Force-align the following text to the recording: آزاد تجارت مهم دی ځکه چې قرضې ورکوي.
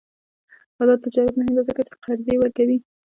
آزاد 0.81 0.99
تجارت 1.05 1.33
مهم 1.35 1.53
دی 1.57 1.63
ځکه 1.69 1.81
چې 1.87 1.93
قرضې 2.03 2.35
ورکوي. 2.37 2.77